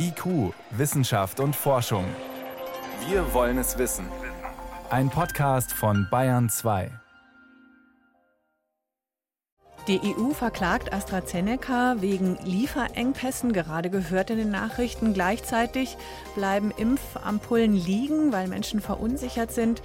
[0.00, 2.04] IQ, Wissenschaft und Forschung.
[3.08, 4.06] Wir wollen es wissen.
[4.90, 6.90] Ein Podcast von Bayern 2.
[9.88, 15.14] Die EU verklagt AstraZeneca wegen Lieferengpässen, gerade gehört in den Nachrichten.
[15.14, 15.96] Gleichzeitig
[16.36, 19.82] bleiben Impfampullen liegen, weil Menschen verunsichert sind.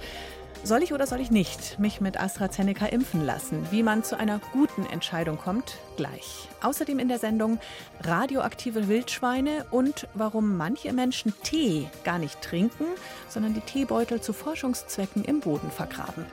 [0.62, 3.66] Soll ich oder soll ich nicht mich mit AstraZeneca impfen lassen?
[3.70, 6.48] Wie man zu einer guten Entscheidung kommt, gleich.
[6.62, 7.58] Außerdem in der Sendung
[8.00, 12.84] radioaktive Wildschweine und warum manche Menschen Tee gar nicht trinken,
[13.28, 16.24] sondern die Teebeutel zu Forschungszwecken im Boden vergraben.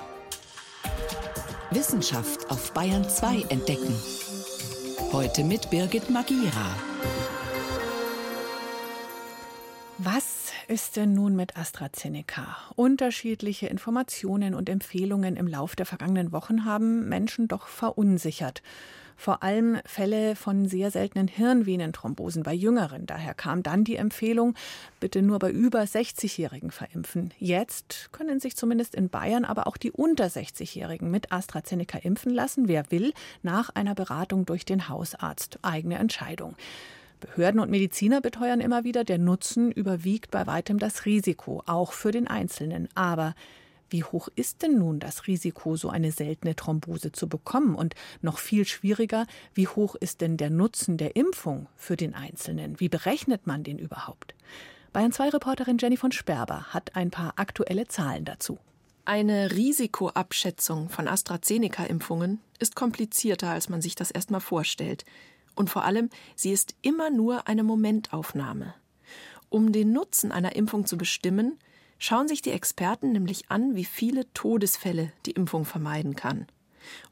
[1.72, 3.96] Wissenschaft auf Bayern 2 entdecken.
[5.12, 6.76] Heute mit Birgit Magira.
[9.98, 10.31] Was
[10.72, 12.56] ist denn nun mit AstraZeneca?
[12.78, 18.64] Unterschiedliche Informationen und Empfehlungen im Lauf der vergangenen Wochen haben Menschen doch verunsichert.
[19.18, 23.06] Vor allem Fälle von sehr seltenen Hirnvenenthrombosen bei Jüngeren.
[23.06, 24.56] Daher kam dann die Empfehlung,
[25.02, 27.34] bitte nur bei über 60-Jährigen verimpfen.
[27.38, 32.70] Jetzt können sich zumindest in Bayern aber auch die unter 60-Jährigen mit AstraZeneca impfen lassen,
[32.70, 33.12] wer will,
[33.44, 35.60] nach einer Beratung durch den Hausarzt.
[35.64, 36.56] Eigene Entscheidung.
[37.22, 42.12] Behörden und Mediziner beteuern immer wieder, der Nutzen überwiegt bei weitem das Risiko, auch für
[42.12, 42.90] den Einzelnen.
[42.96, 43.34] Aber
[43.90, 47.76] wie hoch ist denn nun das Risiko, so eine seltene Thrombose zu bekommen?
[47.76, 52.80] Und noch viel schwieriger, wie hoch ist denn der Nutzen der Impfung für den Einzelnen?
[52.80, 54.34] Wie berechnet man den überhaupt?
[54.94, 58.60] Bayern 2 Reporterin Jenny von Sperber hat ein paar aktuelle Zahlen dazu.
[59.04, 65.06] Eine Risikoabschätzung von AstraZeneca-Impfungen ist komplizierter, als man sich das erstmal vorstellt.
[65.56, 68.74] Und vor allem, sie ist immer nur eine Momentaufnahme.
[69.50, 71.60] Um den Nutzen einer Impfung zu bestimmen,
[72.00, 76.48] schauen sich die Experten nämlich an, wie viele Todesfälle die Impfung vermeiden kann.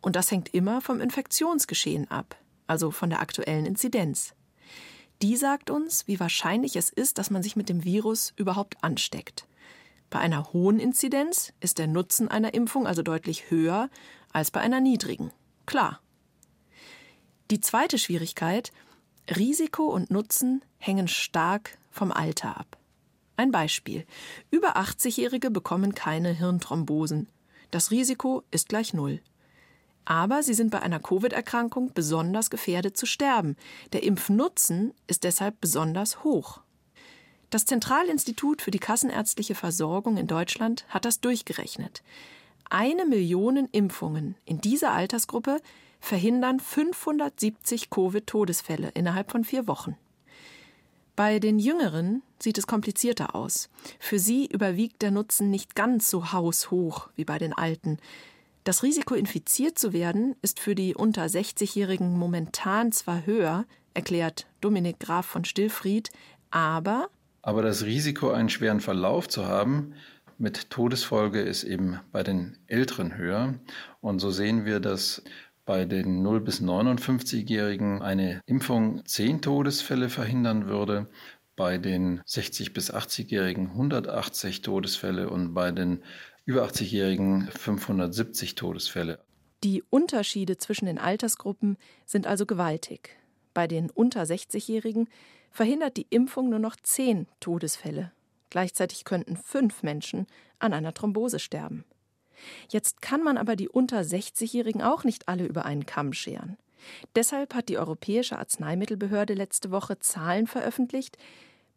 [0.02, 4.34] Und das hängt immer vom Infektionsgeschehen ab, also von der aktuellen Inzidenz.
[5.22, 9.46] Die sagt uns, wie wahrscheinlich es ist, dass man sich mit dem Virus überhaupt ansteckt.
[10.10, 13.90] Bei einer hohen Inzidenz ist der Nutzen einer Impfung also deutlich höher
[14.32, 15.32] als bei einer niedrigen.
[15.66, 16.00] Klar,
[17.52, 18.72] die zweite Schwierigkeit,
[19.36, 22.78] Risiko und Nutzen hängen stark vom Alter ab.
[23.38, 24.06] Ein Beispiel.
[24.52, 27.28] Über 80-Jährige bekommen keine Hirnthrombosen.
[27.72, 29.22] Das Risiko ist gleich Null.
[30.06, 33.56] Aber sie sind bei einer Covid-Erkrankung besonders gefährdet zu sterben.
[33.94, 36.62] Der Impfnutzen ist deshalb besonders hoch.
[37.50, 42.04] Das Zentralinstitut für die kassenärztliche Versorgung in Deutschland hat das durchgerechnet.
[42.70, 45.60] Eine Million Impfungen in dieser Altersgruppe
[46.00, 49.98] verhindern 570 Covid-Todesfälle innerhalb von vier Wochen.
[51.16, 53.70] Bei den Jüngeren sieht es komplizierter aus.
[54.00, 57.98] Für sie überwiegt der Nutzen nicht ganz so haushoch wie bei den Alten.
[58.64, 65.00] Das Risiko, infiziert zu werden, ist für die unter 60-Jährigen momentan zwar höher, erklärt Dominik
[65.00, 66.10] Graf von Stillfried,
[66.52, 67.10] aber.
[67.42, 69.94] Aber das Risiko, einen schweren Verlauf zu haben,
[70.38, 73.56] mit Todesfolge ist eben bei den Älteren höher.
[74.00, 75.22] Und so sehen wir, dass
[75.70, 81.08] bei den 0 bis 59-Jährigen eine Impfung 10 Todesfälle verhindern würde,
[81.56, 86.04] bei den 60 bis 80-Jährigen 180 Todesfälle und bei den
[86.44, 89.20] über 80-Jährigen 570 Todesfälle.
[89.64, 93.20] Die Unterschiede zwischen den Altersgruppen sind also gewaltig.
[93.54, 95.08] Bei den unter 60-Jährigen
[95.52, 98.12] verhindert die Impfung nur noch 10 Todesfälle.
[98.50, 100.26] Gleichzeitig könnten fünf Menschen
[100.58, 101.86] an einer Thrombose sterben.
[102.70, 106.58] Jetzt kann man aber die unter 60-Jährigen auch nicht alle über einen Kamm scheren.
[107.16, 111.18] Deshalb hat die Europäische Arzneimittelbehörde letzte Woche Zahlen veröffentlicht,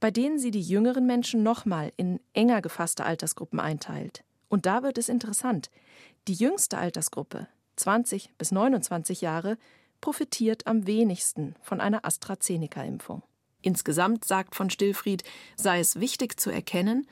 [0.00, 4.24] bei denen sie die jüngeren Menschen nochmal in enger gefasste Altersgruppen einteilt.
[4.48, 5.70] Und da wird es interessant.
[6.28, 9.58] Die jüngste Altersgruppe, 20 bis 29 Jahre,
[10.00, 13.22] profitiert am wenigsten von einer AstraZeneca-Impfung.
[13.62, 15.22] Insgesamt, sagt von Stillfried,
[15.56, 17.06] sei es wichtig zu erkennen,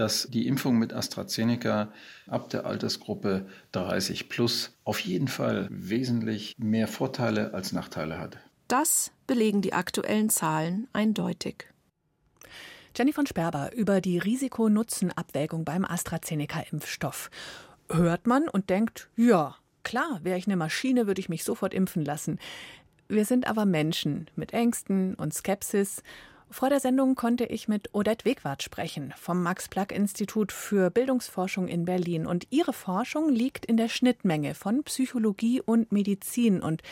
[0.00, 1.92] dass die Impfung mit AstraZeneca
[2.26, 8.38] ab der Altersgruppe 30 plus auf jeden Fall wesentlich mehr Vorteile als Nachteile hat.
[8.66, 11.66] Das belegen die aktuellen Zahlen eindeutig.
[12.96, 17.30] Jenny von Sperber über die Risiko-Nutzen-Abwägung beim AstraZeneca-Impfstoff.
[17.90, 22.06] Hört man und denkt, ja, klar, wäre ich eine Maschine, würde ich mich sofort impfen
[22.06, 22.38] lassen.
[23.06, 26.02] Wir sind aber Menschen mit Ängsten und Skepsis
[26.50, 32.26] vor der Sendung konnte ich mit Odette Wegwart sprechen vom Max-Planck-Institut für Bildungsforschung in Berlin.
[32.26, 36.60] Und ihre Forschung liegt in der Schnittmenge von Psychologie und Medizin.
[36.60, 36.82] Und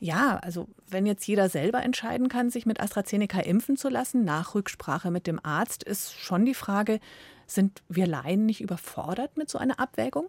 [0.00, 4.54] ja, also wenn jetzt jeder selber entscheiden kann, sich mit AstraZeneca impfen zu lassen, nach
[4.54, 6.98] Rücksprache mit dem Arzt, ist schon die Frage,
[7.46, 10.28] sind wir Laien nicht überfordert mit so einer Abwägung?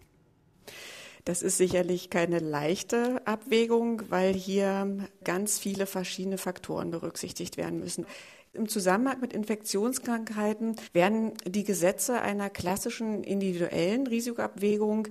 [1.23, 8.05] Das ist sicherlich keine leichte Abwägung, weil hier ganz viele verschiedene Faktoren berücksichtigt werden müssen.
[8.55, 15.09] Im Zusammenhang mit Infektionskrankheiten werden die Gesetze einer klassischen individuellen Risikoabwägung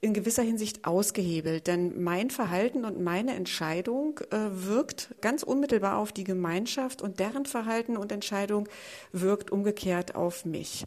[0.00, 1.66] in gewisser Hinsicht ausgehebelt.
[1.66, 7.44] Denn mein Verhalten und meine Entscheidung äh, wirkt ganz unmittelbar auf die Gemeinschaft und deren
[7.44, 8.68] Verhalten und Entscheidung
[9.12, 10.86] wirkt umgekehrt auf mich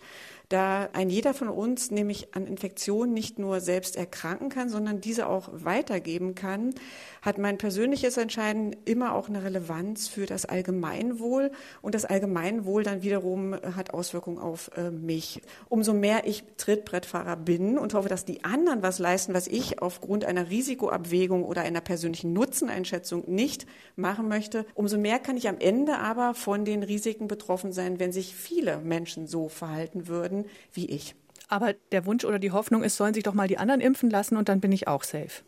[0.49, 5.27] da ein jeder von uns nämlich an Infektionen nicht nur selbst erkranken kann, sondern diese
[5.27, 6.73] auch weitergeben kann,
[7.21, 11.51] hat mein persönliches Entscheiden immer auch eine Relevanz für das Allgemeinwohl
[11.83, 15.41] und das Allgemeinwohl dann wiederum hat Auswirkungen auf äh, mich.
[15.69, 20.25] Umso mehr ich Trittbrettfahrer bin und hoffe, dass die anderen was leisten, was ich aufgrund
[20.25, 25.99] einer Risikoabwägung oder einer persönlichen Nutzeneinschätzung nicht machen möchte, umso mehr kann ich am Ende
[25.99, 30.85] aber von den Risiken betroffen sein, wenn sich viele Menschen so verhalten würden werden wie
[30.89, 31.15] ich.
[31.47, 34.37] Aber der Wunsch oder die Hoffnung ist, sollen sich doch mal die anderen impfen lassen
[34.37, 35.43] und dann bin ich auch safe.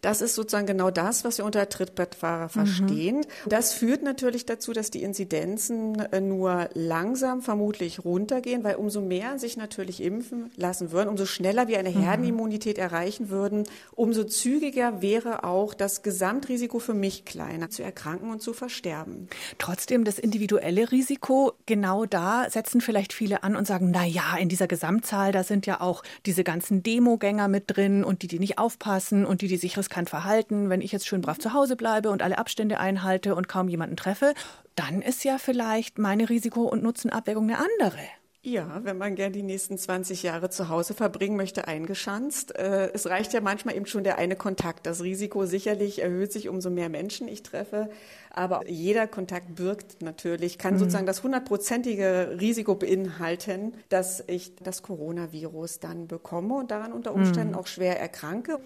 [0.00, 3.18] Das ist sozusagen genau das, was wir unter Trittbrettfahrer verstehen.
[3.18, 3.48] Mhm.
[3.48, 9.38] Das führt natürlich dazu, dass die Inzidenzen äh, nur langsam vermutlich runtergehen, weil umso mehr
[9.38, 12.02] sich natürlich impfen lassen würden, umso schneller wir eine mhm.
[12.02, 18.42] Herdenimmunität erreichen würden, umso zügiger wäre auch das Gesamtrisiko für mich kleiner, zu erkranken und
[18.42, 19.28] zu versterben.
[19.58, 24.48] Trotzdem das individuelle Risiko, genau da setzen vielleicht viele an und sagen, na ja, in
[24.48, 28.58] dieser Gesamtzahl, da sind ja auch diese ganzen Demogänger mit drin und die, die nicht
[28.58, 31.76] aufpassen und die, die sich sich riskant verhalten, wenn ich jetzt schön brav zu Hause
[31.76, 34.34] bleibe und alle Abstände einhalte und kaum jemanden treffe,
[34.74, 37.98] dann ist ja vielleicht meine Risiko- und Nutzenabwägung eine andere.
[38.42, 42.56] Ja, wenn man gern die nächsten 20 Jahre zu Hause verbringen möchte, eingeschanzt.
[42.56, 44.86] Äh, es reicht ja manchmal eben schon der eine Kontakt.
[44.86, 47.90] Das Risiko sicherlich erhöht sich, umso mehr Menschen ich treffe.
[48.30, 50.78] Aber jeder Kontakt birgt natürlich, kann mhm.
[50.78, 57.54] sozusagen das hundertprozentige Risiko beinhalten, dass ich das Coronavirus dann bekomme und daran unter Umständen
[57.54, 57.58] mhm.
[57.58, 58.60] auch schwer erkranke.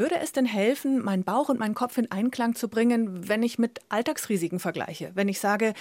[0.00, 3.58] Würde es denn helfen, meinen Bauch und meinen Kopf in Einklang zu bringen, wenn ich
[3.58, 5.10] mit Alltagsrisiken vergleiche?
[5.14, 5.74] Wenn ich sage,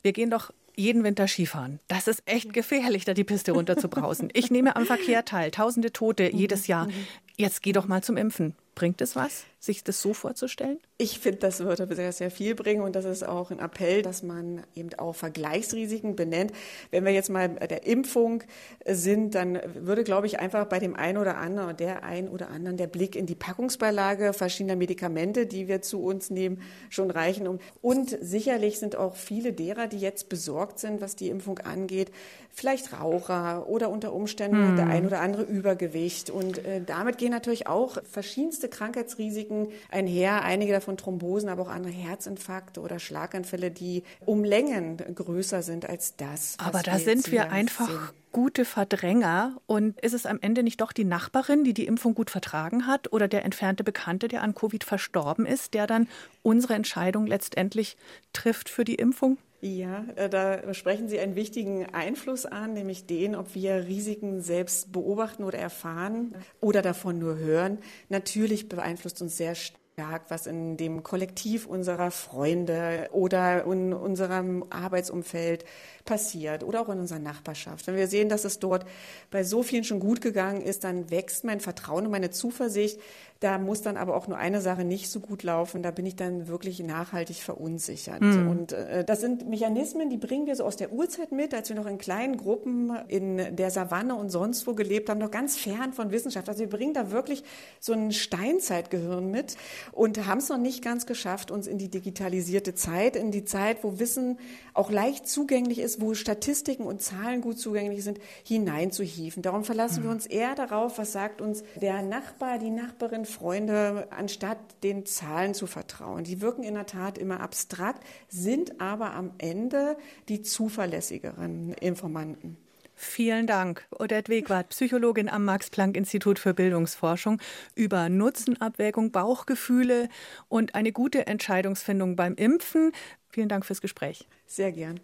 [0.00, 1.78] wir gehen doch jeden Winter Skifahren.
[1.86, 4.30] Das ist echt gefährlich, da die Piste runter zu brausen.
[4.32, 6.86] Ich nehme am Verkehr teil, tausende Tote jedes Jahr.
[6.86, 6.92] Mhm.
[7.36, 8.54] Jetzt geh doch mal zum Impfen.
[8.78, 10.78] Bringt es was, sich das so vorzustellen?
[10.98, 14.22] Ich finde, das würde sehr, sehr viel bringen und das ist auch ein Appell, dass
[14.22, 16.52] man eben auch Vergleichsrisiken benennt.
[16.92, 18.44] Wenn wir jetzt mal bei der Impfung
[18.86, 22.76] sind, dann würde, glaube ich, einfach bei dem einen oder anderen, der einen oder anderen
[22.76, 27.58] der Blick in die Packungsbeilage verschiedener Medikamente, die wir zu uns nehmen, schon reichen.
[27.82, 32.12] Und sicherlich sind auch viele derer, die jetzt besorgt sind, was die Impfung angeht,
[32.52, 34.76] vielleicht Raucher oder unter Umständen hm.
[34.76, 36.30] der ein oder andere Übergewicht.
[36.30, 41.92] Und äh, damit gehen natürlich auch verschiedenste Krankheitsrisiken einher, einige davon Thrombosen, aber auch andere
[41.92, 46.56] Herzinfarkte oder Schlaganfälle, die um Längen größer sind als das.
[46.58, 47.98] aber da sind wir einfach sehen.
[48.32, 49.56] gute Verdränger.
[49.66, 53.12] Und ist es am Ende nicht doch die Nachbarin, die die Impfung gut vertragen hat
[53.12, 56.08] oder der entfernte Bekannte, der an Covid verstorben ist, der dann
[56.42, 57.96] unsere Entscheidung letztendlich
[58.32, 59.38] trifft für die Impfung?
[59.60, 64.92] Ja, äh, da sprechen Sie einen wichtigen Einfluss an, nämlich den, ob wir Risiken selbst
[64.92, 67.78] beobachten oder erfahren oder davon nur hören.
[68.08, 75.64] Natürlich beeinflusst uns sehr stark, was in dem Kollektiv unserer Freunde oder in unserem Arbeitsumfeld
[76.08, 77.86] passiert oder auch in unserer Nachbarschaft.
[77.86, 78.86] Wenn wir sehen, dass es dort
[79.30, 82.98] bei so vielen schon gut gegangen ist, dann wächst mein Vertrauen und meine Zuversicht.
[83.40, 85.82] Da muss dann aber auch nur eine Sache nicht so gut laufen.
[85.82, 88.20] Da bin ich dann wirklich nachhaltig verunsichert.
[88.20, 88.48] Mhm.
[88.48, 91.76] Und äh, das sind Mechanismen, die bringen wir so aus der Urzeit mit, als wir
[91.76, 95.92] noch in kleinen Gruppen in der Savanne und sonst wo gelebt haben, noch ganz fern
[95.92, 96.48] von Wissenschaft.
[96.48, 97.44] Also wir bringen da wirklich
[97.80, 99.56] so ein Steinzeitgehirn mit
[99.92, 103.84] und haben es noch nicht ganz geschafft, uns in die digitalisierte Zeit, in die Zeit,
[103.84, 104.38] wo Wissen
[104.74, 109.42] auch leicht zugänglich ist, wo Statistiken und Zahlen gut zugänglich sind, hineinzuhieven.
[109.42, 110.04] Darum verlassen mhm.
[110.04, 115.54] wir uns eher darauf, was sagt uns der Nachbar, die Nachbarin, Freunde, anstatt den Zahlen
[115.54, 116.24] zu vertrauen.
[116.24, 119.96] Die wirken in der Tat immer abstrakt, sind aber am Ende
[120.28, 122.56] die zuverlässigeren Informanten.
[123.00, 123.86] Vielen Dank.
[123.96, 127.40] Odette Wegwart, Psychologin am Max-Planck-Institut für Bildungsforschung,
[127.76, 130.08] über Nutzenabwägung, Bauchgefühle
[130.48, 132.90] und eine gute Entscheidungsfindung beim Impfen.
[133.28, 134.26] Vielen Dank fürs Gespräch.
[134.46, 134.98] Sehr gern.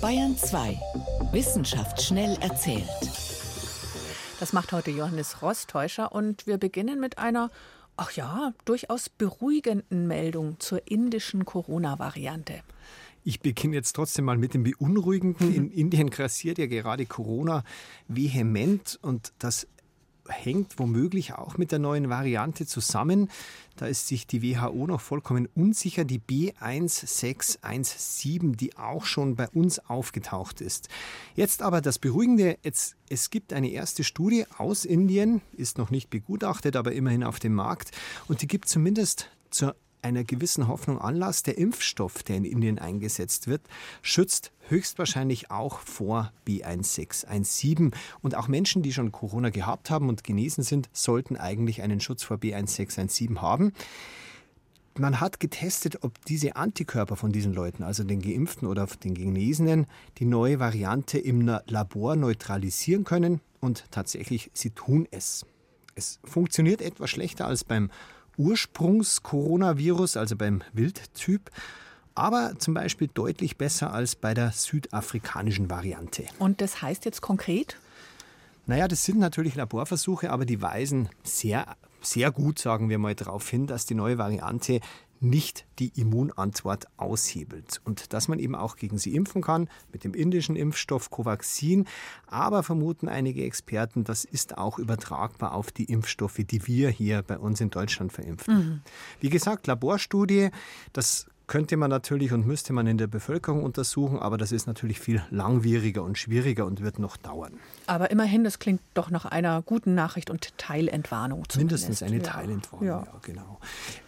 [0.00, 0.78] Bayern 2.
[1.32, 2.88] Wissenschaft schnell erzählt.
[4.38, 7.50] Das macht heute Johannes Rostäuscher und wir beginnen mit einer,
[7.96, 12.62] ach ja, durchaus beruhigenden Meldung zur indischen Corona-Variante.
[13.24, 15.54] Ich beginne jetzt trotzdem mal mit dem Beunruhigenden.
[15.54, 17.64] In Indien grassiert ja gerade Corona
[18.08, 19.66] vehement und das
[20.30, 23.28] hängt womöglich auch mit der neuen Variante zusammen.
[23.76, 26.04] Da ist sich die WHO noch vollkommen unsicher.
[26.04, 30.88] Die B1617, die auch schon bei uns aufgetaucht ist.
[31.34, 36.10] Jetzt aber das Beruhigende, jetzt, es gibt eine erste Studie aus Indien, ist noch nicht
[36.10, 37.92] begutachtet, aber immerhin auf dem Markt.
[38.28, 41.42] Und die gibt zumindest zur einer gewissen Hoffnung Anlass.
[41.42, 43.62] Der Impfstoff, der in Indien eingesetzt wird,
[44.02, 47.92] schützt höchstwahrscheinlich auch vor B1617.
[48.22, 52.22] Und auch Menschen, die schon Corona gehabt haben und genesen sind, sollten eigentlich einen Schutz
[52.22, 53.72] vor B1617 haben.
[54.98, 59.86] Man hat getestet, ob diese Antikörper von diesen Leuten, also den Geimpften oder den Genesenen,
[60.18, 63.40] die neue Variante im Labor neutralisieren können.
[63.60, 65.46] Und tatsächlich, sie tun es.
[65.94, 67.90] Es funktioniert etwas schlechter als beim
[68.40, 71.50] Ursprungs-Coronavirus, also beim Wildtyp,
[72.14, 76.24] aber zum Beispiel deutlich besser als bei der südafrikanischen Variante.
[76.38, 77.76] Und das heißt jetzt konkret?
[78.66, 83.48] Naja, das sind natürlich Laborversuche, aber die weisen sehr, sehr gut, sagen wir mal, darauf
[83.48, 84.80] hin, dass die neue Variante
[85.20, 90.14] nicht die Immunantwort aushebelt und dass man eben auch gegen sie impfen kann mit dem
[90.14, 91.86] indischen Impfstoff Covaxin.
[92.26, 97.38] Aber vermuten einige Experten, das ist auch übertragbar auf die Impfstoffe, die wir hier bei
[97.38, 98.54] uns in Deutschland verimpfen.
[98.54, 98.80] Mhm.
[99.20, 100.50] Wie gesagt, Laborstudie,
[100.92, 105.00] das könnte man natürlich und müsste man in der Bevölkerung untersuchen, aber das ist natürlich
[105.00, 107.54] viel langwieriger und schwieriger und wird noch dauern.
[107.88, 111.42] Aber immerhin, das klingt doch nach einer guten Nachricht und Teilentwarnung.
[111.48, 111.86] Zumindest.
[111.88, 112.22] Mindestens eine ja.
[112.22, 113.02] Teilentwarnung, ja.
[113.04, 113.58] ja, genau.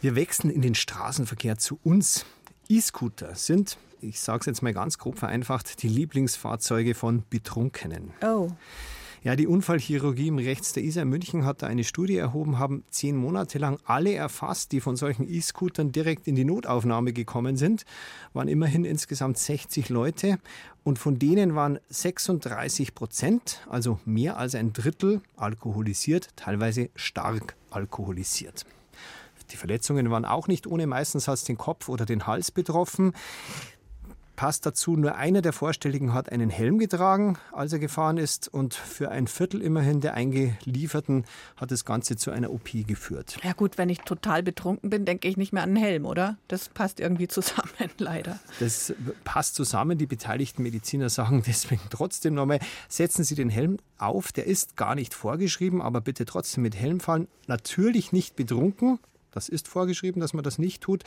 [0.00, 2.24] Wir wechseln in den Straßenverkehr zu uns.
[2.68, 8.12] E-Scooter sind, ich sage es jetzt mal ganz grob vereinfacht, die Lieblingsfahrzeuge von Betrunkenen.
[8.22, 8.52] Oh.
[9.24, 13.16] Ja, die Unfallchirurgie im Rechts der Isar München hat da eine Studie erhoben, haben zehn
[13.16, 17.84] Monate lang alle erfasst, die von solchen E-Scootern direkt in die Notaufnahme gekommen sind.
[18.32, 20.40] Waren immerhin insgesamt 60 Leute
[20.82, 28.66] und von denen waren 36 Prozent, also mehr als ein Drittel, alkoholisiert, teilweise stark alkoholisiert.
[29.52, 33.12] Die Verletzungen waren auch nicht ohne, meistens hat es den Kopf oder den Hals betroffen
[34.42, 38.52] passt dazu, nur einer der Vorstelligen hat einen Helm getragen, als er gefahren ist.
[38.52, 43.38] Und für ein Viertel immerhin der Eingelieferten hat das Ganze zu einer OP geführt.
[43.44, 46.38] Ja gut, wenn ich total betrunken bin, denke ich nicht mehr an einen Helm, oder?
[46.48, 48.40] Das passt irgendwie zusammen, leider.
[48.58, 49.96] Das passt zusammen.
[49.96, 52.58] Die beteiligten Mediziner sagen deswegen trotzdem nochmal,
[52.88, 54.32] setzen Sie den Helm auf.
[54.32, 57.28] Der ist gar nicht vorgeschrieben, aber bitte trotzdem mit Helm fahren.
[57.46, 58.98] Natürlich nicht betrunken,
[59.32, 61.04] das ist vorgeschrieben, dass man das nicht tut.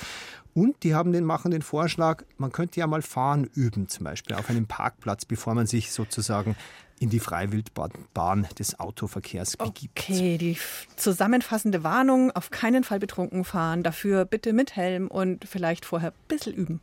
[0.54, 4.36] Und die haben den, machen den Vorschlag, man könnte ja mal fahren üben, zum Beispiel
[4.36, 6.56] auf einem Parkplatz, bevor man sich sozusagen
[7.00, 10.00] in die Freiwildbahn des Autoverkehrs begibt.
[10.00, 10.58] Okay, die
[10.96, 16.28] zusammenfassende Warnung, auf keinen Fall betrunken fahren, dafür bitte mit Helm und vielleicht vorher ein
[16.28, 16.82] bisschen üben.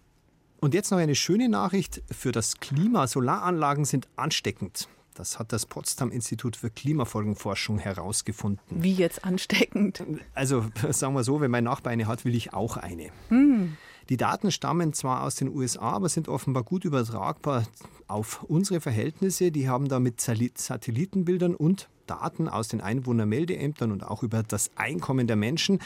[0.61, 3.09] Und jetzt noch eine schöne Nachricht für das Klima.
[3.09, 4.89] Solaranlagen sind ansteckend.
[5.15, 8.61] Das hat das Potsdam Institut für Klimafolgenforschung herausgefunden.
[8.71, 10.03] Wie jetzt ansteckend?
[10.35, 13.11] Also sagen wir so, wenn mein Nachbar eine hat, will ich auch eine.
[13.29, 13.77] Hm.
[14.09, 17.65] Die Daten stammen zwar aus den USA, aber sind offenbar gut übertragbar
[18.09, 19.53] auf unsere Verhältnisse.
[19.53, 25.27] Die haben da mit Satellitenbildern und Daten aus den Einwohnermeldeämtern und auch über das Einkommen
[25.27, 25.79] der Menschen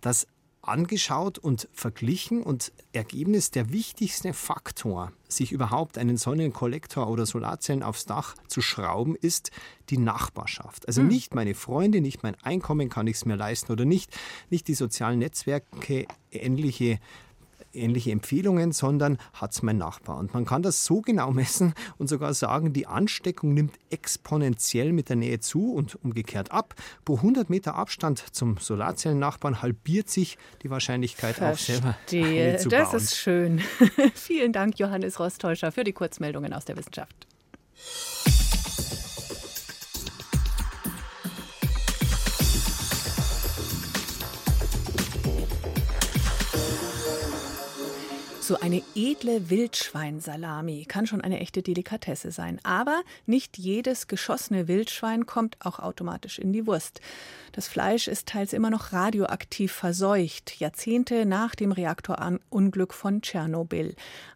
[0.00, 0.28] das
[0.68, 8.06] angeschaut und verglichen und Ergebnis der wichtigste Faktor, sich überhaupt einen Sonnenkollektor oder Solarzellen aufs
[8.06, 9.50] Dach zu schrauben, ist
[9.90, 10.86] die Nachbarschaft.
[10.86, 11.08] Also hm.
[11.08, 14.16] nicht meine Freunde, nicht mein Einkommen, kann ich es mir leisten oder nicht,
[14.50, 16.98] nicht die sozialen Netzwerke, ähnliche
[17.72, 20.18] ähnliche Empfehlungen, sondern hat es mein Nachbar.
[20.18, 25.08] Und man kann das so genau messen und sogar sagen, die Ansteckung nimmt exponentiell mit
[25.08, 26.74] der Nähe zu und umgekehrt ab.
[27.04, 31.78] Pro 100 Meter Abstand zum Solarzellennachbarn halbiert sich die Wahrscheinlichkeit Verstehe.
[31.78, 33.00] auch selber zu Das bauen.
[33.00, 33.58] ist schön.
[34.14, 37.26] Vielen Dank, Johannes Rostäuscher, für die Kurzmeldungen aus der Wissenschaft.
[48.48, 52.58] So eine edle Wildschweinsalami kann schon eine echte Delikatesse sein.
[52.62, 57.02] Aber nicht jedes geschossene Wildschwein kommt auch automatisch in die Wurst.
[57.52, 63.94] Das Fleisch ist teils immer noch radioaktiv verseucht, Jahrzehnte nach dem Reaktorunglück von Tschernobyl.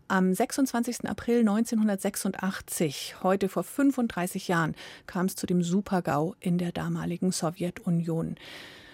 [0.09, 1.09] Am 26.
[1.09, 4.75] April 1986, heute vor 35 Jahren,
[5.07, 8.37] kam es zu dem Supergau in der damaligen Sowjetunion.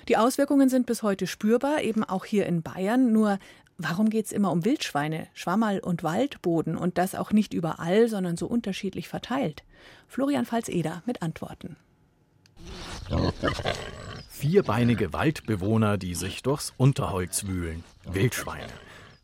[0.09, 3.13] Die Auswirkungen sind bis heute spürbar, eben auch hier in Bayern.
[3.13, 3.39] Nur
[3.81, 8.37] Warum geht es immer um Wildschweine, Schwammerl und Waldboden und das auch nicht überall, sondern
[8.37, 9.63] so unterschiedlich verteilt?
[10.09, 11.77] Florian Pfalz-Eder mit Antworten.
[14.29, 17.85] Vierbeinige Waldbewohner, die sich durchs Unterholz wühlen.
[18.05, 18.73] Wildschweine.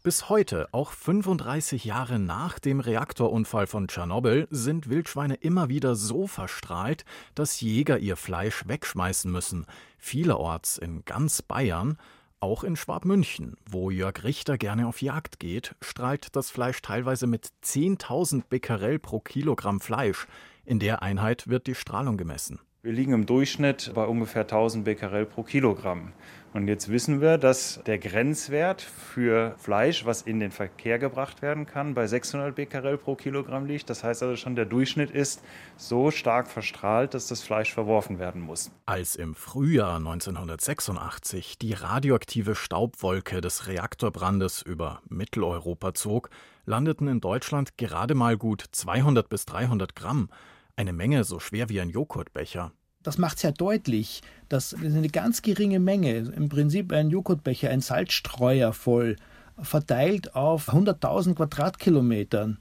[0.05, 6.29] Bis heute, auch 35 Jahre nach dem Reaktorunfall von Tschernobyl, sind Wildschweine immer wieder so
[6.29, 9.67] verstrahlt, dass Jäger ihr Fleisch wegschmeißen müssen.
[9.99, 11.99] Vielerorts in ganz Bayern
[12.45, 17.49] auch in Schwabmünchen, wo Jörg Richter gerne auf Jagd geht, strahlt das Fleisch teilweise mit
[17.65, 20.27] 10.000 Becquerel pro Kilogramm Fleisch.
[20.67, 22.61] In der Einheit wird die Strahlung gemessen.
[22.83, 26.13] Wir liegen im Durchschnitt bei ungefähr 1000 Becquerel pro Kilogramm.
[26.55, 31.67] Und jetzt wissen wir, dass der Grenzwert für Fleisch, was in den Verkehr gebracht werden
[31.67, 33.91] kann, bei 600 Becquerel pro Kilogramm liegt.
[33.91, 35.43] Das heißt also schon, der Durchschnitt ist
[35.77, 38.71] so stark verstrahlt, dass das Fleisch verworfen werden muss.
[38.87, 46.31] Als im Frühjahr 1986 die radioaktive Staubwolke des Reaktorbrandes über Mitteleuropa zog,
[46.67, 50.31] landeten in Deutschland gerade mal gut 200 bis 300 Gramm,
[50.77, 52.71] eine Menge so schwer wie ein Joghurtbecher.
[53.05, 58.73] Das macht sehr deutlich, dass eine ganz geringe Menge, im Prinzip ein Joghurtbecher, ein Salzstreuer
[58.73, 59.17] voll,
[59.61, 62.59] verteilt auf 100.000 Quadratkilometern,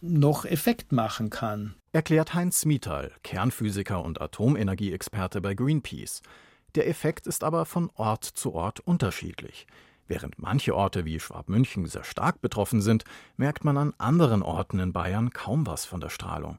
[0.00, 1.74] noch Effekt machen kann.
[1.92, 6.22] Erklärt Heinz Smithal, Kernphysiker und Atomenergieexperte bei Greenpeace.
[6.74, 9.66] Der Effekt ist aber von Ort zu Ort unterschiedlich.
[10.08, 13.04] Während manche Orte wie Schwabmünchen sehr stark betroffen sind,
[13.36, 16.58] merkt man an anderen Orten in Bayern kaum was von der Strahlung.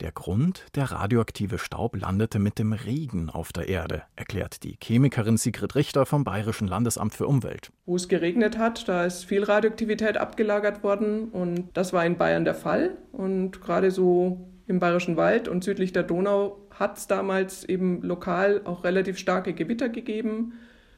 [0.00, 5.36] Der Grund, der radioaktive Staub landete mit dem Regen auf der Erde, erklärt die Chemikerin
[5.36, 7.70] Sigrid Richter vom Bayerischen Landesamt für Umwelt.
[7.86, 12.44] Wo es geregnet hat, da ist viel Radioaktivität abgelagert worden und das war in Bayern
[12.44, 12.96] der Fall.
[13.12, 18.62] Und gerade so im Bayerischen Wald und südlich der Donau hat es damals eben lokal
[18.64, 20.54] auch relativ starke Gewitter gegeben,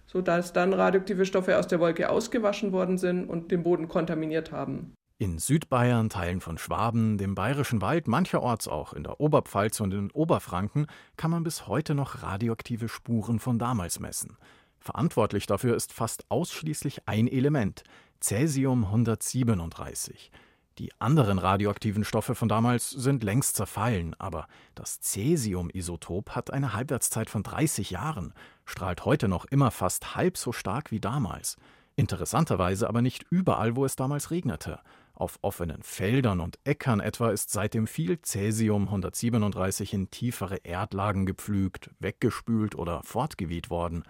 [0.06, 4.94] sodass dann radioaktive Stoffe aus der Wolke ausgewaschen worden sind und den Boden kontaminiert haben.
[5.18, 10.10] In Südbayern, Teilen von Schwaben, dem Bayerischen Wald, mancherorts auch in der Oberpfalz und in
[10.10, 14.36] Oberfranken kann man bis heute noch radioaktive Spuren von damals messen.
[14.78, 17.82] Verantwortlich dafür ist fast ausschließlich ein Element,
[18.20, 20.30] Cäsium 137.
[20.76, 27.30] Die anderen radioaktiven Stoffe von damals sind längst zerfallen, aber das Cäsium-Isotop hat eine Halbwertszeit
[27.30, 28.34] von 30 Jahren,
[28.66, 31.56] strahlt heute noch immer fast halb so stark wie damals.
[31.94, 34.80] Interessanterweise aber nicht überall, wo es damals regnete.
[35.16, 41.88] Auf offenen Feldern und Äckern etwa ist seitdem viel Cäsium 137 in tiefere Erdlagen gepflügt,
[42.00, 44.04] weggespült oder fortgeweht worden.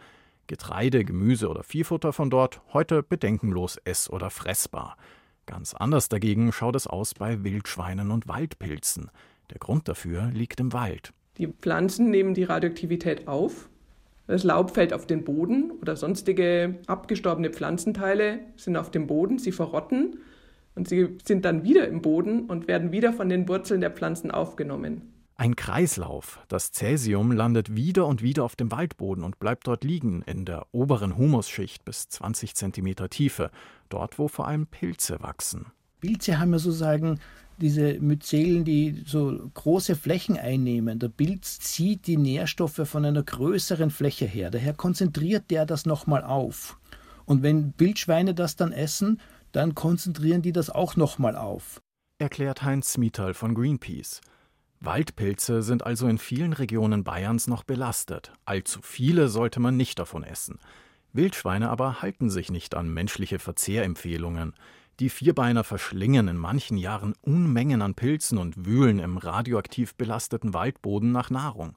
[0.48, 4.96] Getreide, Gemüse oder Viehfutter von dort heute bedenkenlos ess- oder fressbar.
[5.46, 9.12] Ganz anders dagegen schaut es aus bei Wildschweinen und Waldpilzen.
[9.50, 11.12] Der Grund dafür liegt im Wald.
[11.38, 13.69] Die Pflanzen nehmen die Radioaktivität auf.
[14.26, 19.52] Das Laub fällt auf den Boden oder sonstige abgestorbene Pflanzenteile sind auf dem Boden, sie
[19.52, 20.19] verrotten
[20.76, 24.30] und sie sind dann wieder im Boden und werden wieder von den Wurzeln der Pflanzen
[24.30, 25.12] aufgenommen.
[25.39, 26.41] Ein Kreislauf.
[26.49, 30.67] Das Cäsium landet wieder und wieder auf dem Waldboden und bleibt dort liegen, in der
[30.73, 33.50] oberen Humusschicht bis 20 cm Tiefe,
[33.91, 35.67] dort wo vor allem Pilze wachsen.
[36.00, 37.21] Pilze haben ja sozusagen
[37.58, 40.99] diese Myzelen, die so große Flächen einnehmen.
[40.99, 44.50] Der Pilz zieht die Nährstoffe von einer größeren Fläche her.
[44.50, 46.78] Daher konzentriert der das nochmal auf.
[47.26, 49.21] Und wenn Wildschweine das dann essen,
[49.56, 51.80] dann konzentrieren die das auch nochmal auf.
[52.19, 54.21] Erklärt Heinz Smithal von Greenpeace.
[54.80, 58.32] Waldpilze sind also in vielen Regionen Bayerns noch belastet.
[58.45, 60.58] Allzu viele sollte man nicht davon essen.
[61.14, 64.52] Wildschweine aber halten sich nicht an menschliche Verzehrempfehlungen.
[65.00, 71.12] Die Vierbeiner verschlingen in manchen Jahren Unmengen an Pilzen und wühlen im radioaktiv belasteten Waldboden
[71.12, 71.75] nach Nahrung.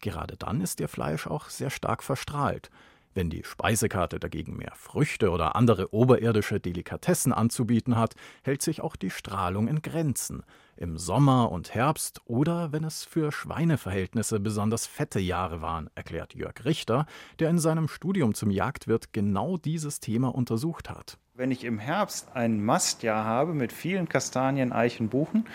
[0.00, 2.70] Gerade dann ist ihr Fleisch auch sehr stark verstrahlt.
[3.18, 8.94] Wenn die Speisekarte dagegen mehr Früchte oder andere oberirdische Delikatessen anzubieten hat, hält sich auch
[8.94, 10.44] die Strahlung in Grenzen.
[10.76, 16.64] Im Sommer und Herbst oder wenn es für Schweineverhältnisse besonders fette Jahre waren, erklärt Jörg
[16.64, 17.06] Richter,
[17.40, 21.18] der in seinem Studium zum Jagdwirt genau dieses Thema untersucht hat.
[21.38, 25.46] Wenn ich im Herbst ein Mastjahr habe mit vielen Kastanien, Eichen, Buchen,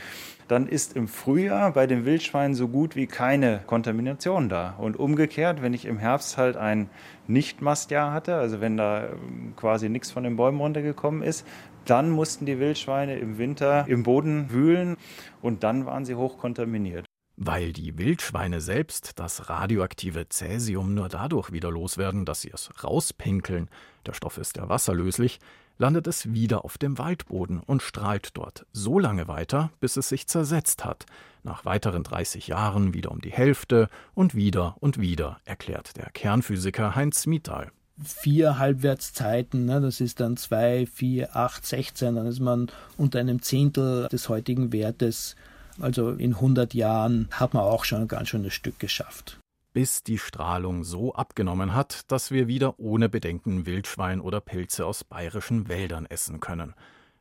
[0.47, 4.75] dann ist im Frühjahr bei den Wildschweinen so gut wie keine Kontamination da.
[4.77, 6.89] Und umgekehrt, wenn ich im Herbst halt ein
[7.27, 11.45] Nicht-Mastjahr hatte, also wenn da ähm, quasi nichts von den Bäumen runtergekommen ist,
[11.83, 14.95] dann mussten die Wildschweine im Winter im Boden wühlen
[15.41, 17.05] und dann waren sie hoch kontaminiert.
[17.35, 23.69] Weil die Wildschweine selbst das radioaktive Cäsium nur dadurch wieder loswerden, dass sie es rauspinkeln,
[24.05, 25.39] der Stoff ist ja wasserlöslich,
[25.77, 30.27] landet es wieder auf dem Waldboden und strahlt dort so lange weiter, bis es sich
[30.27, 31.05] zersetzt hat.
[31.43, 36.95] Nach weiteren 30 Jahren wieder um die Hälfte und wieder und wieder, erklärt der Kernphysiker
[36.95, 37.71] Heinz Smithal.
[38.03, 43.41] Vier Halbwertszeiten, ne, das ist dann 2, 4, 8, 16, dann ist man unter einem
[43.41, 45.35] Zehntel des heutigen Wertes.
[45.79, 49.37] Also in 100 Jahren hat man auch schon ein ganz schönes Stück geschafft
[49.73, 55.03] bis die Strahlung so abgenommen hat, dass wir wieder ohne Bedenken Wildschwein oder Pilze aus
[55.03, 56.75] bayerischen Wäldern essen können.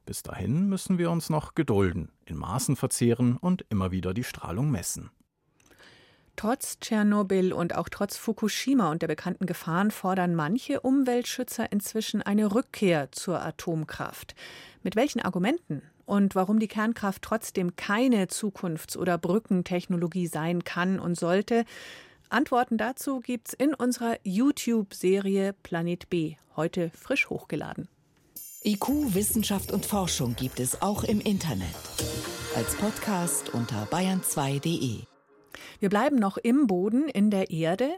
[0.05, 4.71] Bis dahin müssen wir uns noch gedulden, in Maßen verzehren und immer wieder die Strahlung
[4.71, 5.11] messen.
[6.37, 12.55] Trotz Tschernobyl und auch trotz Fukushima und der bekannten Gefahren fordern manche Umweltschützer inzwischen eine
[12.55, 14.35] Rückkehr zur Atomkraft.
[14.83, 21.19] Mit welchen Argumenten und warum die Kernkraft trotzdem keine Zukunfts- oder Brückentechnologie sein kann und
[21.19, 21.65] sollte,
[22.33, 27.89] Antworten dazu gibt's in unserer YouTube-Serie Planet B, heute frisch hochgeladen.
[28.65, 31.75] IQ, Wissenschaft und Forschung gibt es auch im Internet.
[32.57, 35.01] Als Podcast unter bayern2.de.
[35.79, 37.91] Wir bleiben noch im Boden, in der Erde.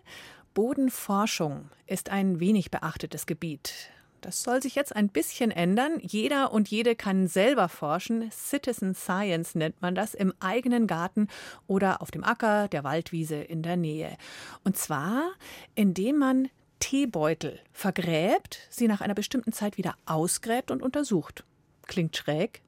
[0.52, 3.90] Bodenforschung ist ein wenig beachtetes Gebiet.
[4.24, 5.98] Das soll sich jetzt ein bisschen ändern.
[6.00, 8.30] Jeder und jede kann selber forschen.
[8.30, 11.28] Citizen Science nennt man das im eigenen Garten
[11.66, 14.16] oder auf dem Acker, der Waldwiese in der Nähe.
[14.62, 15.32] Und zwar,
[15.74, 21.44] indem man Teebeutel vergräbt, sie nach einer bestimmten Zeit wieder ausgräbt und untersucht.
[21.86, 22.62] Klingt schräg?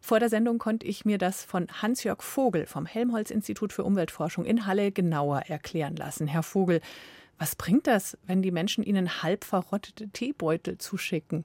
[0.00, 4.64] Vor der Sendung konnte ich mir das von Hans-Jörg Vogel vom Helmholtz-Institut für Umweltforschung in
[4.64, 6.28] Halle genauer erklären lassen.
[6.28, 6.80] Herr Vogel,
[7.38, 11.44] was bringt das, wenn die Menschen Ihnen halb verrottete Teebeutel zuschicken?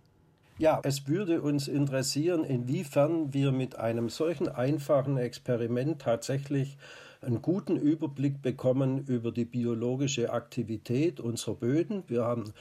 [0.57, 6.77] Ja, es würde uns interessieren, inwiefern wir mit einem solchen einfachen Experiment tatsächlich
[7.21, 12.03] einen guten Überblick bekommen über die biologische Aktivität unserer Böden.
[12.07, 12.53] Wir haben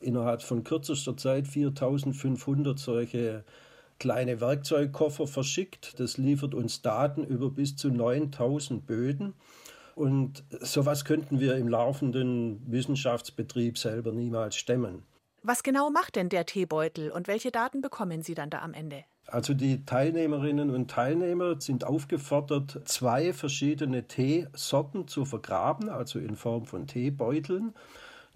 [0.00, 3.44] innerhalb von kürzester Zeit 4500 solche
[3.98, 6.00] kleine Werkzeugkoffer verschickt.
[6.00, 9.34] Das liefert uns Daten über bis zu 9000 Böden.
[9.94, 15.02] Und sowas könnten wir im laufenden Wissenschaftsbetrieb selber niemals stemmen.
[15.42, 19.04] Was genau macht denn der Teebeutel und welche Daten bekommen Sie dann da am Ende?
[19.26, 26.66] Also die Teilnehmerinnen und Teilnehmer sind aufgefordert, zwei verschiedene Teesorten zu vergraben, also in Form
[26.66, 27.74] von Teebeuteln.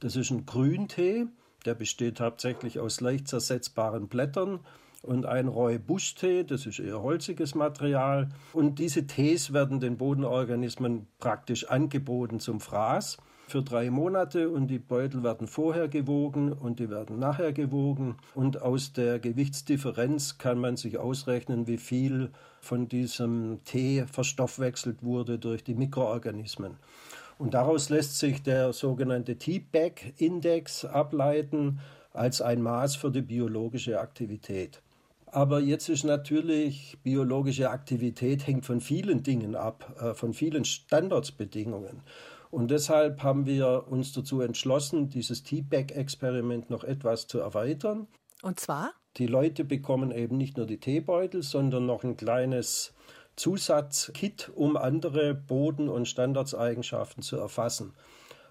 [0.00, 1.26] Das ist ein Grüntee,
[1.64, 4.60] der besteht hauptsächlich aus leicht zersetzbaren Blättern
[5.06, 8.28] und ein Roy-Busch-Tee, das ist eher holziges Material.
[8.52, 14.80] Und diese Tees werden den Bodenorganismen praktisch angeboten zum Fraß für drei Monate und die
[14.80, 18.16] Beutel werden vorher gewogen und die werden nachher gewogen.
[18.34, 25.38] Und aus der Gewichtsdifferenz kann man sich ausrechnen, wie viel von diesem Tee verstoffwechselt wurde
[25.38, 26.76] durch die Mikroorganismen.
[27.38, 31.78] Und daraus lässt sich der sogenannte T-Bag-Index ableiten
[32.12, 34.82] als ein Maß für die biologische Aktivität.
[35.26, 42.02] Aber jetzt ist natürlich biologische Aktivität hängt von vielen Dingen ab, äh, von vielen Standortsbedingungen.
[42.50, 48.06] Und deshalb haben wir uns dazu entschlossen, dieses Teabag-Experiment noch etwas zu erweitern.
[48.42, 48.92] Und zwar?
[49.16, 52.94] Die Leute bekommen eben nicht nur die Teebeutel, sondern noch ein kleines
[53.34, 57.94] Zusatzkit, um andere Boden- und Standortseigenschaften zu erfassen.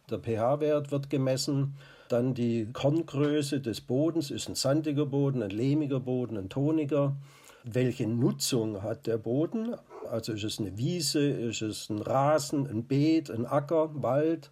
[0.10, 1.78] Der pH-Wert wird gemessen,
[2.10, 7.16] dann die Korngröße des Bodens, ist ein sandiger Boden, ein lehmiger Boden, ein toniger.
[7.64, 9.76] Welche Nutzung hat der Boden?
[10.12, 14.52] Also ist es eine Wiese, ist es ein Rasen, ein Beet, ein Acker, Wald?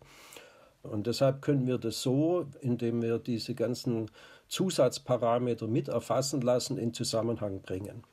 [0.82, 4.10] Und deshalb können wir das so, indem wir diese ganzen
[4.48, 8.04] Zusatzparameter mit erfassen lassen, in Zusammenhang bringen.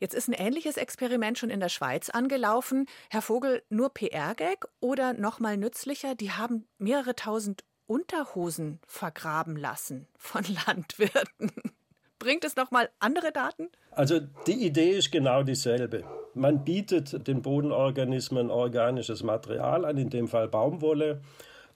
[0.00, 2.86] Jetzt ist ein ähnliches Experiment schon in der Schweiz angelaufen.
[3.08, 10.06] Herr Vogel, nur PR-Gag oder noch mal nützlicher, die haben mehrere tausend Unterhosen vergraben lassen
[10.16, 11.52] von Landwirten.
[12.18, 13.68] Bringt es noch mal andere Daten?
[13.90, 16.04] Also die Idee ist genau dieselbe.
[16.32, 21.20] Man bietet den Bodenorganismen organisches Material an, in dem Fall Baumwolle,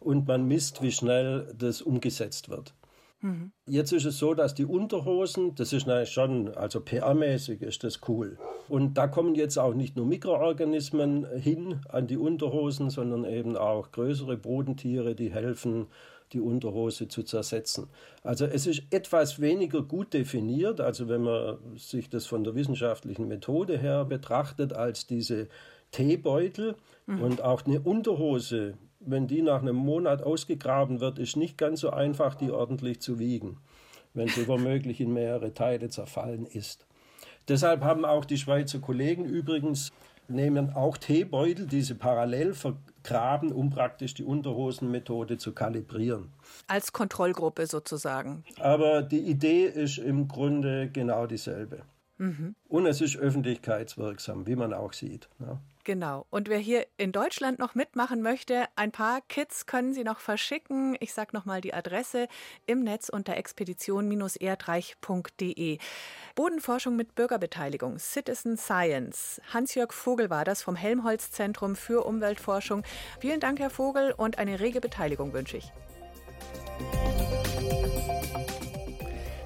[0.00, 2.72] und man misst, wie schnell das umgesetzt wird.
[3.20, 3.52] Mhm.
[3.66, 8.00] Jetzt ist es so, dass die Unterhosen, das ist natürlich schon, also PR-mäßig ist das
[8.08, 8.38] cool.
[8.68, 13.90] Und da kommen jetzt auch nicht nur Mikroorganismen hin an die Unterhosen, sondern eben auch
[13.90, 15.86] größere Bodentiere, die helfen,
[16.32, 17.88] die Unterhose zu zersetzen.
[18.22, 23.28] Also es ist etwas weniger gut definiert, also wenn man sich das von der wissenschaftlichen
[23.28, 25.48] Methode her betrachtet, als diese
[25.90, 26.76] Teebeutel
[27.06, 27.22] mhm.
[27.22, 28.74] und auch eine Unterhose
[29.10, 33.18] wenn die nach einem Monat ausgegraben wird, ist nicht ganz so einfach, die ordentlich zu
[33.18, 33.58] wiegen,
[34.14, 36.86] wenn sie womöglich in mehrere Teile zerfallen ist.
[37.48, 39.92] Deshalb haben auch die Schweizer Kollegen übrigens
[40.28, 46.32] nehmen auch Teebeutel, diese parallel vergraben, um praktisch die Unterhosenmethode zu kalibrieren.
[46.66, 48.44] Als Kontrollgruppe sozusagen.
[48.60, 51.82] Aber die Idee ist im Grunde genau dieselbe.
[52.18, 52.54] Mhm.
[52.68, 55.28] Und es ist öffentlichkeitswirksam, wie man auch sieht.
[55.40, 55.60] Ja.
[55.88, 56.26] Genau.
[56.28, 60.98] Und wer hier in Deutschland noch mitmachen möchte, ein paar Kits können Sie noch verschicken.
[61.00, 62.28] Ich sage nochmal die Adresse
[62.66, 65.78] im Netz unter expedition-erdreich.de.
[66.34, 69.40] Bodenforschung mit Bürgerbeteiligung, Citizen Science.
[69.54, 72.82] Hans-Jörg Vogel war das vom Helmholtz-Zentrum für Umweltforschung.
[73.18, 75.72] Vielen Dank, Herr Vogel, und eine rege Beteiligung wünsche ich.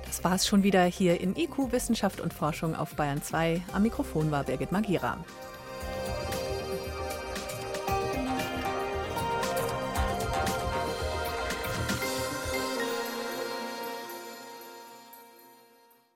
[0.07, 3.63] Das war es schon wieder hier in IQ Wissenschaft und Forschung auf Bayern 2.
[3.73, 5.25] Am Mikrofon war Birgit Magira.